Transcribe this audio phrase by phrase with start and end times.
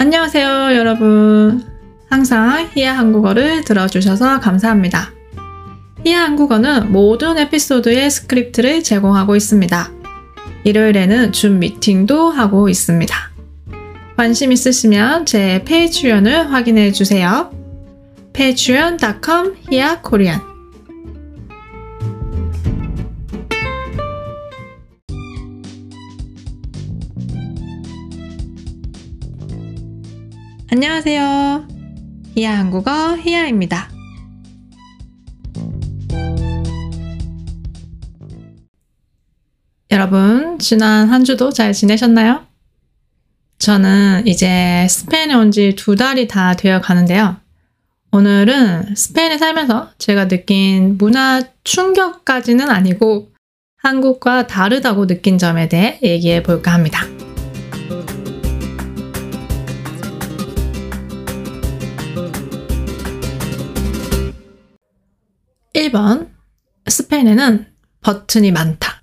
[0.00, 1.62] 안녕하세요, 여러분.
[2.08, 5.10] 항상 히야 한국어를 들어주셔서 감사합니다.
[6.06, 9.90] 히야 한국어는 모든 에피소드의 스크립트를 제공하고 있습니다.
[10.64, 13.14] 일요일에는 줌 미팅도 하고 있습니다.
[14.16, 17.50] 관심 있으시면 제 Patreon을 확인해 주세요.
[18.32, 20.49] patreon.com 히야 Korean
[30.82, 31.68] 안녕하세요.
[32.34, 33.90] 히야 한국어 히야입니다.
[39.90, 42.46] 여러분, 지난 한 주도 잘 지내셨나요?
[43.58, 47.36] 저는 이제 스페인에 온 지 두 달이 다 되어 가는데요.
[48.12, 53.28] 오늘은 스페인에 살면서 제가 느낀 문화 충격까지는 아니고
[53.76, 57.09] 한국과 다르다고 느낀 점에 대해 얘기해 볼까 합니다.
[65.90, 66.30] 1번.
[66.88, 67.66] 스페인에는
[68.00, 69.02] 버튼이 많다.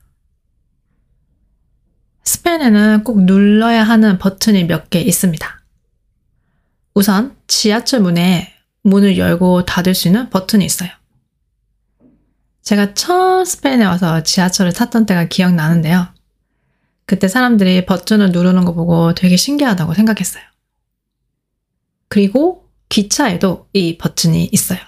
[2.24, 5.48] 스페인에는 꼭 눌러야 하는 버튼이 몇 개 있습니다.
[6.94, 10.90] 우선 지하철 문에 문을 열고 닫을 수 있는 버튼이 있어요.
[12.64, 16.08] 제가 처음 스페인에 와서 지하철을 탔던 때가 기억나는데요.
[17.06, 20.44] 그때 사람들이 버튼을 누르는 거 보고 되게 신기하다고 생각했어요.
[22.10, 24.80] 그리고 기차에도 이 버튼이 있어요.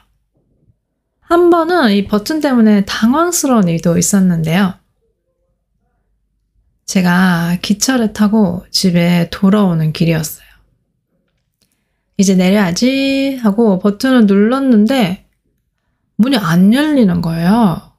[1.30, 4.74] 한 번은 이 버튼 때문에 당황스러운 일도 있었는데요.
[6.88, 10.48] 제가 기차를 타고 집에 돌아오는 길이었어요.
[12.18, 15.28] 이제 내려야지 하고 버튼을 눌렀는데
[16.16, 17.94] 문이 안 열리는 거예요.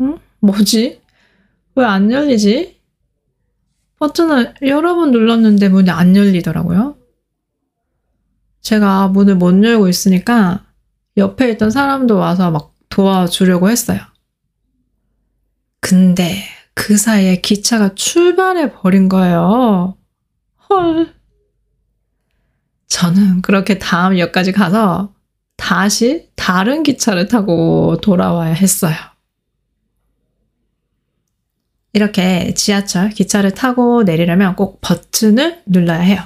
[0.00, 0.18] 응?
[0.40, 1.02] 뭐지?
[1.74, 2.80] 왜 안 열리지?
[3.98, 6.96] 버튼을 여러 번 눌렀는데 문이 안 열리더라고요.
[8.62, 10.64] 제가 문을 못 열고 있으니까
[11.16, 14.00] 옆에 있던 사람도 와서 막 도와주려고 했어요.
[15.80, 16.44] 근데
[16.74, 19.96] 그 사이에 기차가 출발해 버린 거예요.
[20.68, 21.14] 헐.
[22.88, 25.14] 저는 그렇게 다음 역까지 가서
[25.56, 28.94] 다시 다른 기차를 타고 돌아와야 했어요.
[31.92, 36.22] 이렇게 지하철, 기차를 타고 내리려면 꼭 버튼을 눌러야 해요.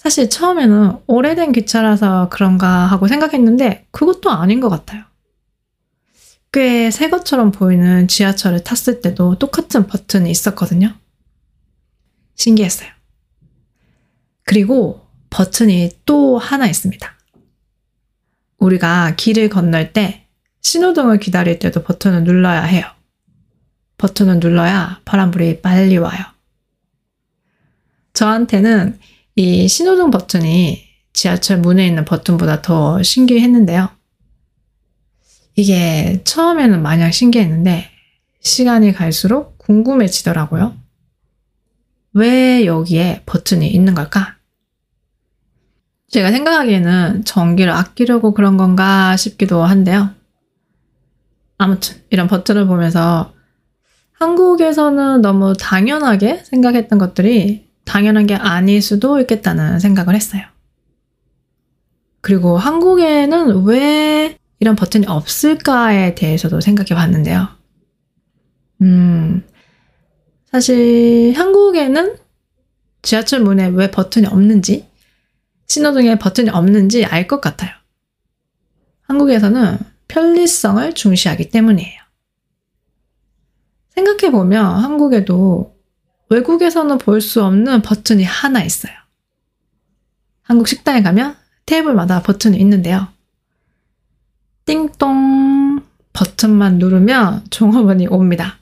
[0.00, 5.04] 사실 처음에는 오래된 기차라서 그런가 하고 생각했는데 그것도 아닌 것 같아요.
[6.52, 10.94] 꽤 새 것처럼 보이는 지하철을 탔을 때도 똑같은 버튼이 있었거든요.
[12.34, 12.88] 신기했어요.
[14.44, 17.06] 그리고 버튼이 또 하나 있습니다.
[18.56, 20.26] 우리가 길을 건널 때
[20.62, 22.86] 신호등을 기다릴 때도 버튼을 눌러야 해요.
[23.98, 26.24] 버튼을 눌러야 파란불이 빨리 와요.
[28.14, 28.98] 저한테는
[29.40, 30.84] 이 신호등 버튼이
[31.14, 33.88] 지하철 문에 있는 버튼보다 더 신기했는데요.
[35.56, 37.88] 이게 처음에는 마냥 신기했는데
[38.42, 40.76] 시간이 갈수록 궁금해지더라고요.
[42.12, 44.36] 왜 여기에 버튼이 있는 걸까?
[46.08, 50.10] 제가 생각하기에는 전기를 아끼려고 그런 건가 싶기도 한데요.
[51.56, 53.32] 아무튼 이런 버튼을 보면서
[54.12, 60.42] 한국에서는 너무 당연하게 생각했던 것들이 당연한 게 아닐 수도 있겠다는 생각을 했어요.
[62.20, 67.48] 그리고 한국에는 왜 이런 버튼이 없을까에 대해서도 생각해 봤는데요.
[68.82, 69.42] 음,
[70.50, 72.16] 사실 한국에는
[73.02, 74.86] 지하철 문에 왜 버튼이 없는지,
[75.68, 77.70] 신호등에 버튼이 없는지 알 것 같아요.
[79.02, 82.00] 한국에서는 편리성을 중시하기 때문이에요.
[83.94, 85.69] 생각해보면 한국에도
[86.30, 88.92] 외국에서는 볼 수 없는 버튼이 하나 있어요.
[90.42, 91.36] 한국 식당에 가면
[91.66, 93.08] 테이블마다 버튼이 있는데요.
[94.66, 95.82] 띵동
[96.12, 98.58] 버튼만 누르면 종업원이 옵니다.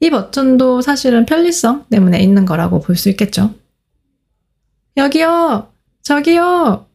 [0.00, 3.54] 이 버튼도 사실은 편리성 때문에 있는 거라고 볼 수 있겠죠.
[4.96, 5.72] 여기요!
[6.02, 6.86] 저기요!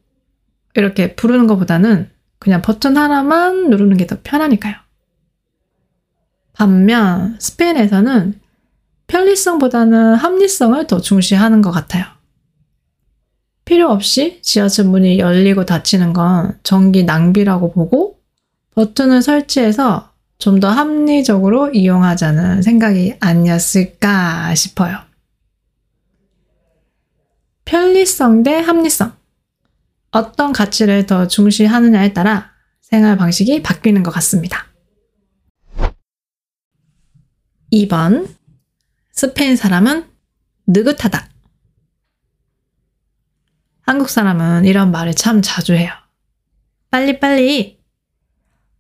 [0.76, 2.10] 이렇게 부르는 것보다는
[2.40, 4.76] 그냥 버튼 하나만 누르는 게 더 편하니까요.
[6.54, 8.40] 반면 스페인에서는
[9.08, 12.06] 편리성보다는 합리성을 더 중시하는 것 같아요.
[13.66, 18.20] 필요 없이 지하철 문이 열리고 닫히는 건 전기 낭비라고 보고
[18.76, 25.00] 버튼을 설치해서 좀 더 합리적으로 이용하자는 생각이 아니었을까 싶어요.
[27.66, 29.14] 편리성 대 합리성.
[30.12, 32.52] 어떤 가치를 더 중시하느냐에 따라
[32.82, 34.68] 생활 방식이 바뀌는 것 같습니다.
[37.74, 38.30] 2번.
[39.18, 40.06] 스페인 사람은
[40.68, 41.28] 느긋하다.
[43.82, 45.90] 한국 사람은 이런 말을 참 자주 해요.
[46.92, 47.80] 빨리빨리.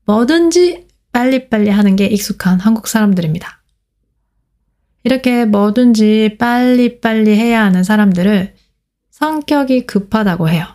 [0.06, 3.64] 뭐든지 빨리빨리 하는 게 익숙한 한국 사람들입니다.
[5.04, 8.54] 이렇게 뭐든지 빨리빨리 해야 하는 사람들을
[9.10, 10.68] 성격이 급하다고 해요.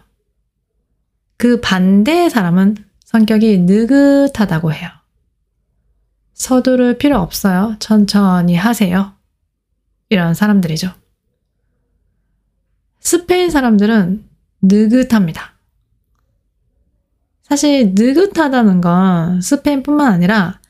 [1.37, 4.91] 그 반대의 사람은 성격이 느긋하다고 해요.
[6.35, 7.77] 서두를 필요 없어요.
[7.79, 9.22] 천천히 하세요.
[10.13, 10.93] 이런 사람들이죠.
[13.01, 14.25] 스페인 사람들은
[14.63, 15.55] 느긋합니다.
[17.43, 20.61] 사실 느긋하다는 건 스페인뿐만 아니라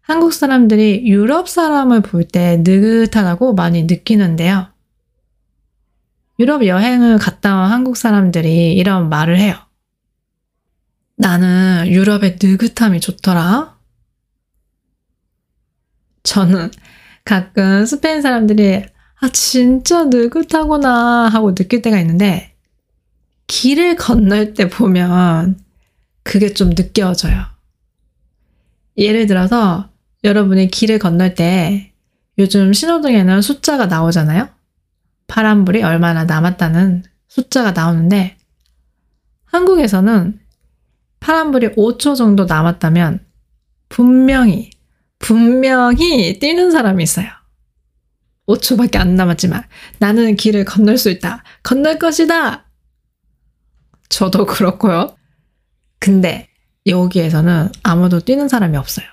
[0.00, 4.68] 한국 사람들이 유럽 사람을 볼 때 느긋하다고 많이 느끼는데요.
[6.40, 9.56] 유럽 여행을 갔다 온 한국 사람들이 이런 말을 해요.
[11.16, 13.76] 나는 유럽의 느긋함이 좋더라.
[16.22, 16.70] 저는
[17.28, 18.86] 가끔 스페인 사람들이
[19.20, 22.54] 아, 진짜 느긋하구나 하고 느낄 때가 있는데
[23.48, 25.58] 길을 건널 때 보면
[26.22, 27.44] 그게 좀 느껴져요.
[28.96, 29.90] 예를 들어서
[30.24, 31.92] 여러분이 길을 건널 때
[32.38, 34.48] 요즘 신호등에는 숫자가 나오잖아요?
[35.26, 38.38] 파란불이 얼마나 남았다는 숫자가 나오는데
[39.44, 40.40] 한국에서는
[41.20, 43.20] 파란불이 5초 정도 남았다면
[43.90, 44.70] 분명히,
[45.18, 47.26] 분명히 뛰는 사람이 있어요.
[48.46, 49.62] 5초밖에 안 남았지만
[49.98, 51.42] 나는 길을 건널 수 있다.
[51.62, 52.64] 건널 것이다.
[54.08, 55.14] 저도 그렇고요.
[55.98, 56.48] 근데
[56.86, 59.06] 여기에서는 아무도 뛰는 사람이 없어요.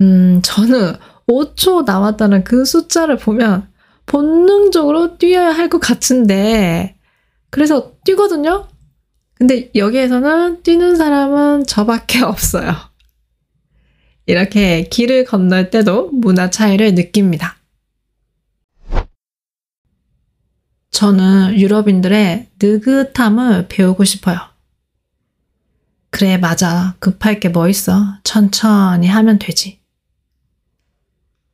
[0.00, 0.94] 음, 저는
[1.26, 3.70] 5초 남았다는 그 숫자를 보면
[4.06, 6.96] 본능적으로 뛰어야 할 것 같은데,
[7.50, 8.68] 그래서 뛰거든요?
[9.34, 12.74] 근데 여기에서는 뛰는 사람은 저밖에 없어요.
[14.28, 17.56] 이렇게 길을 건널 때도 문화 차이를 느낍니다.
[20.90, 24.38] 저는 유럽인들의 느긋함을 배우고 싶어요.
[26.10, 26.94] 그래, 맞아.
[26.98, 28.18] 급할 게 뭐 있어.
[28.22, 29.80] 천천히 하면 되지.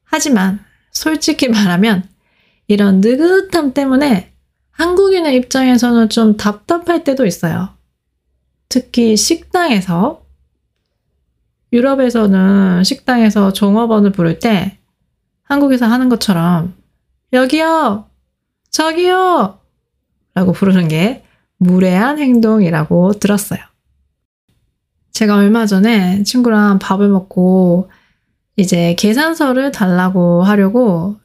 [0.03, 0.59] 하지만
[0.91, 2.09] 솔직히 말하면
[2.67, 4.33] 이런 느긋함 때문에
[4.73, 7.69] 한국인의 입장에서는 좀 답답할 때도 있어요.
[8.69, 10.24] 특히 식당에서
[11.75, 14.79] 유럽에서는 식당에서 종업원을 부를 때
[15.43, 16.73] 한국에서 하는 것처럼
[17.33, 18.07] 여기요!
[18.71, 19.59] 저기요!
[20.35, 21.25] 라고 부르는 게
[21.59, 23.59] 무례한 행동이라고 들었어요.
[25.11, 27.91] 제가 얼마 전에 친구랑 밥을 먹고
[28.57, 31.17] 이제 계산서를 달라고 하려고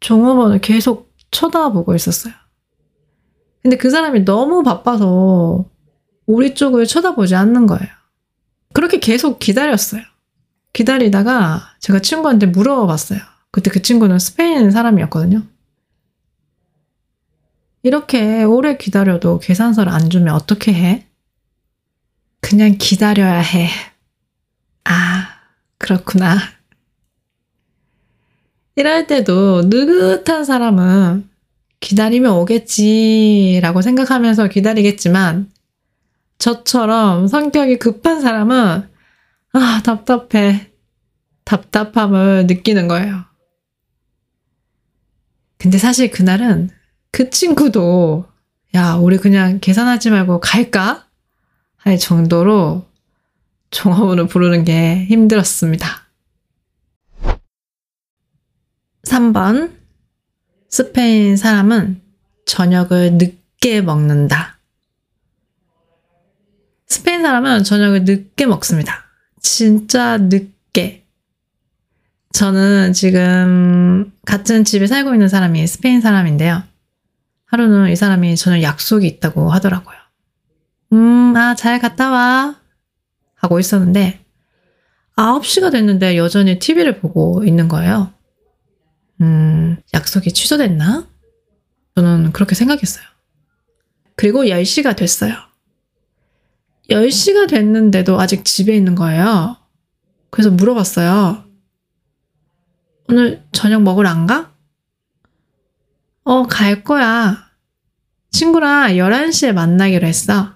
[0.00, 2.32] 종업원을 계속 쳐다보고 있었어요.
[3.60, 5.66] 근데 그 사람이 너무 바빠서
[6.26, 8.01] 우리 쪽을 쳐다보지 않는 거예요.
[8.72, 10.02] 그렇게 계속 기다렸어요.
[10.72, 13.20] 기다리다가 제가 친구한테 물어봤어요.
[13.50, 15.42] 그때 그 친구는 스페인 사람이었거든요.
[17.82, 21.06] 이렇게 오래 기다려도 계산서를 안 주면 어떻게 해?
[22.40, 23.68] 그냥 기다려야 해.
[24.84, 25.28] 아,
[25.78, 26.38] 그렇구나.
[28.76, 31.28] 이럴 때도 느긋한 사람은
[31.80, 35.50] 기다리면 오겠지라고 생각하면서 기다리겠지만
[36.42, 38.88] 저처럼 성격이 급한 사람은
[39.52, 40.72] 아, 답답해.
[41.44, 43.24] 답답함을 느끼는 거예요.
[45.56, 46.70] 근데 사실 그날은
[47.12, 48.26] 그 친구도
[48.74, 51.06] 야, 우리 그냥 계산하지 말고 갈까?
[51.76, 52.88] 할 정도로
[53.70, 55.86] 종업원을 부르는 게 힘들었습니다.
[59.04, 59.76] 3번.
[60.68, 62.02] 스페인 사람은
[62.46, 64.51] 저녁을 늦게 먹는다.
[67.02, 69.06] 스페인 사람은 저녁을 늦게 먹습니다.
[69.40, 71.04] 진짜 늦게.
[72.32, 76.62] 저는 지금 같은 집에 살고 있는 사람이 스페인 사람인데요.
[77.46, 79.96] 하루는 이 사람이 저녁 약속이 있다고 하더라고요.
[80.92, 82.60] 음, 아, 잘 갔다 와.
[83.34, 84.24] 하고 있었는데,
[85.16, 88.12] 9시가 됐는데 여전히 TV를 보고 있는 거예요.
[89.22, 91.08] 음, 약속이 취소됐나?
[91.96, 93.04] 저는 그렇게 생각했어요.
[94.14, 95.51] 그리고 10시가 됐어요.
[96.90, 99.56] 10시가 됐는데도 아직 집에 있는 거예요.
[100.30, 101.44] 그래서 물어봤어요.
[103.08, 104.52] 오늘 저녁 먹으러 안 가?
[106.24, 107.50] 어, 갈 거야.
[108.30, 110.54] 친구랑 11시에 만나기로 했어.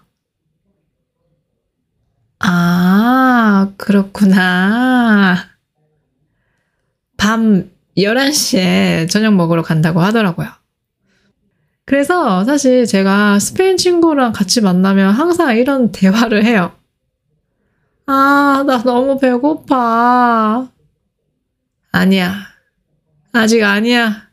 [2.39, 5.37] 아, 그렇구나.
[7.17, 10.49] 밤 11시에 저녁 먹으러 간다고 하더라고요.
[11.87, 16.73] 그래서 사실 제가 스페인 친구랑 같이 만나면 항상 이런 대화를 해요.
[18.07, 20.69] 아, 나 너무 배고파.
[21.93, 22.35] 아니야.
[23.33, 24.29] 아직 아니야.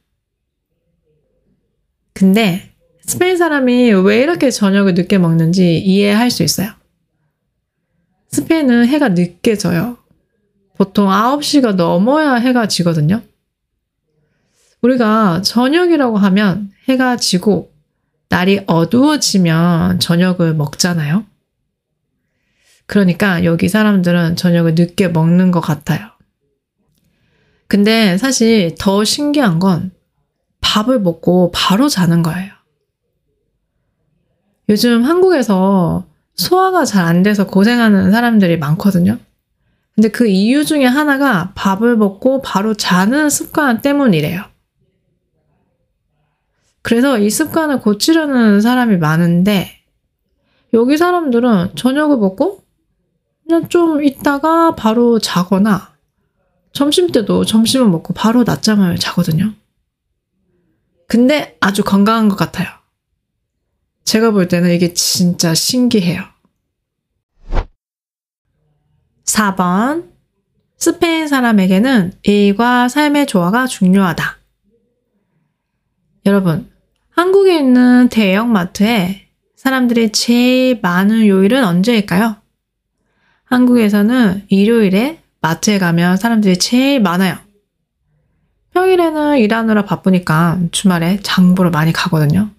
[2.14, 2.72] 근데
[3.06, 6.72] 스페인 사람이 왜 이렇게 저녁을 늦게 먹는지 이해할 수 있어요.
[8.30, 9.98] 스페인은 해가 늦게 져요.
[10.76, 13.22] 보통 9시가 넘어야 해가 지거든요.
[14.84, 17.72] 우리가 저녁이라고 하면 해가 지고
[18.30, 21.26] 날이 어두워지면 저녁을 먹잖아요.
[22.86, 26.10] 그러니까 여기 사람들은 저녁을 늦게 먹는 것 같아요.
[27.68, 29.92] 근데 사실 더 신기한 건
[30.62, 32.52] 밥을 먹고 바로 자는 거예요.
[34.70, 39.18] 요즘 한국에서 소화가 잘 안 돼서 고생하는 사람들이 많거든요.
[39.96, 44.53] 근데 그 이유 중에 하나가 밥을 먹고 바로 자는 습관 때문이래요.
[46.84, 49.84] 그래서 이 습관을 고치려는 사람이 많은데,
[50.74, 52.64] 여기 사람들은 저녁을 먹고
[53.48, 55.96] 그냥 좀 있다가 바로 자거나,
[56.74, 59.54] 점심 때도 점심을 먹고 바로 낮잠을 자거든요.
[61.08, 62.68] 근데 아주 건강한 것 같아요.
[64.04, 66.24] 제가 볼 때는 이게 진짜 신기해요.
[69.26, 70.12] 4번.
[70.78, 74.38] 스페인 사람에게는 일과 삶의 조화가 중요하다.
[76.26, 76.73] 여러분,
[77.16, 82.38] 한국에 있는 대형 마트에 사람들이 제일 많은 요일은 언제일까요?
[83.46, 87.36] 한국에서는 일요일에 마트에 가면 사람들이 제일 많아요.
[88.74, 92.50] 평일에는 일하느라 바쁘니까 주말에 장 보러 많이 가거든요.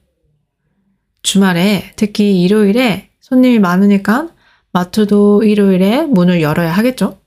[1.23, 4.29] 주말에 특히 일요일에 손님이 많으니까
[4.71, 7.19] 마트도 일요일에 문을 열어야 하겠죠?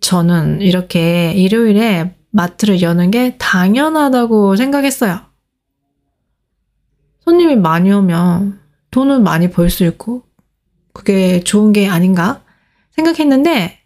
[0.00, 5.33] 저는 이렇게 일요일에 마트를 여는 게 당연하다고 생각했어요.
[7.24, 10.24] 손님이 많이 오면 돈을 많이 벌 수 있고
[10.92, 12.44] 그게 좋은 게 아닌가
[12.92, 13.80] 생각했는데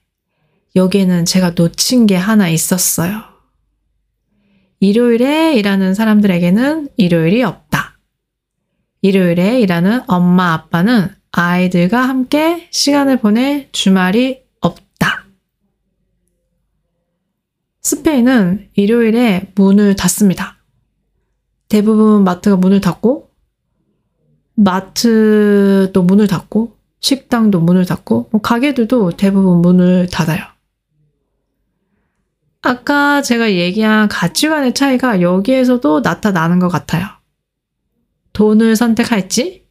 [0.76, 3.22] 여기에는 제가 놓친 게 하나 있었어요.
[4.80, 7.98] 일요일에 일하는 사람들에게는 일요일이 없다.
[9.02, 15.24] 일요일에 일하는 엄마 아빠는 아이들과 함께 시간을 보낼 주말이 없다.
[17.80, 20.58] 스페인은 일요일에 문을 닫습니다.
[21.68, 23.27] 대부분 마트가 문을 닫고,
[24.58, 30.40] 마트도 문을 닫고, 식당도 문을 닫고, 뭐 가게들도 대부분 문을 닫아요.
[32.62, 37.06] 아까 제가 얘기한 가치관의 차이가 여기에서도 나타나는 것 같아요.
[38.32, 39.64] 돈을 선택할지,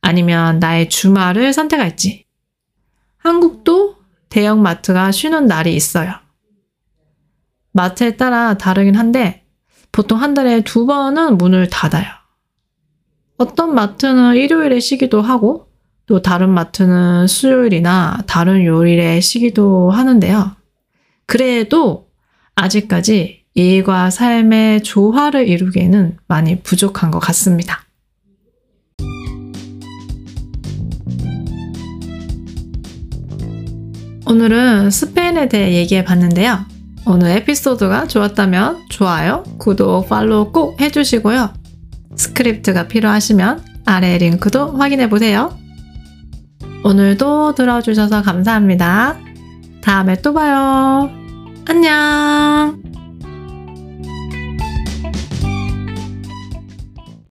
[0.00, 2.24] 아니면 나의 주말을 선택할지.
[3.16, 3.96] 한국도
[4.28, 6.14] 대형 마트가 쉬는 날이 있어요.
[7.72, 9.44] 마트에 따라 다르긴 한데
[9.90, 12.19] 보통 한 달에 두 번은 문을 닫아요.
[13.40, 15.66] 어떤 마트는 일요일에 쉬기도 하고
[16.04, 20.56] 또 다른 마트는 수요일이나 다른 요일에 쉬기도 하는데요.
[21.24, 22.08] 그래도
[22.54, 27.86] 아직까지 일과 삶의 조화를 이루기에는 많이 부족한 것 같습니다.
[34.26, 36.66] 오늘은 스페인에 대해 얘기해 봤는데요.
[37.06, 41.59] 오늘 에피소드가 좋았다면 좋아요, 구독, 팔로우 꼭 해주시고요.
[42.20, 45.56] 스크립트가 필요하시면 아래 링크도 확인해 보세요.
[46.84, 49.16] 오늘도 들어주셔서 감사합니다.
[49.82, 51.10] 다음에 또 봐요.
[51.66, 52.89] 안녕!